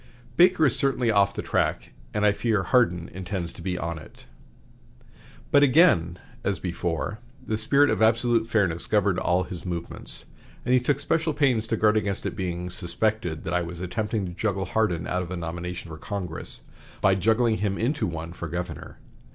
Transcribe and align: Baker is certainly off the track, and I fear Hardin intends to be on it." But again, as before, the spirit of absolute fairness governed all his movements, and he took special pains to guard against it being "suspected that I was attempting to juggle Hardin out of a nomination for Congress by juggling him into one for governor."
Baker 0.35 0.65
is 0.65 0.75
certainly 0.75 1.11
off 1.11 1.35
the 1.35 1.43
track, 1.43 1.93
and 2.11 2.25
I 2.25 2.31
fear 2.31 2.63
Hardin 2.63 3.07
intends 3.09 3.53
to 3.53 3.61
be 3.61 3.77
on 3.77 3.99
it." 3.99 4.25
But 5.51 5.61
again, 5.61 6.17
as 6.43 6.57
before, 6.57 7.19
the 7.45 7.55
spirit 7.55 7.91
of 7.91 8.01
absolute 8.01 8.49
fairness 8.49 8.87
governed 8.87 9.19
all 9.19 9.43
his 9.43 9.63
movements, 9.63 10.25
and 10.65 10.73
he 10.73 10.79
took 10.79 10.99
special 10.99 11.35
pains 11.35 11.67
to 11.67 11.77
guard 11.77 11.97
against 11.97 12.25
it 12.25 12.35
being 12.35 12.71
"suspected 12.71 13.43
that 13.43 13.53
I 13.53 13.61
was 13.61 13.79
attempting 13.79 14.25
to 14.25 14.31
juggle 14.33 14.65
Hardin 14.65 15.05
out 15.05 15.21
of 15.21 15.29
a 15.29 15.37
nomination 15.37 15.89
for 15.89 15.99
Congress 15.99 16.63
by 16.99 17.13
juggling 17.13 17.57
him 17.57 17.77
into 17.77 18.07
one 18.07 18.33
for 18.33 18.47
governor." 18.47 18.97